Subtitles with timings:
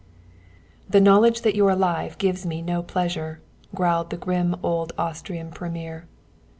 [0.91, 3.39] _"The knowledge that you're alive gives me no pleasure,"
[3.75, 6.07] growled the grim old Austrian premier.